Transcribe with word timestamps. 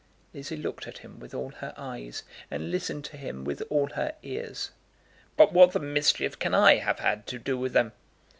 Lizzie 0.33 0.57
looked 0.57 0.87
at 0.87 0.97
him 1.05 1.19
with 1.19 1.31
all 1.35 1.51
her 1.51 1.75
eyes 1.77 2.23
and 2.49 2.71
listened 2.71 3.05
to 3.05 3.17
him 3.17 3.43
with 3.45 3.61
all 3.69 3.89
her 3.89 4.15
ears. 4.23 4.71
"But 5.37 5.53
what 5.53 5.73
the 5.73 5.79
mischief 5.79 6.39
can 6.39 6.55
I 6.55 6.77
have 6.77 6.97
had 6.97 7.27
to 7.27 7.37
do 7.37 7.55
with 7.55 7.73
them?" 7.73 7.91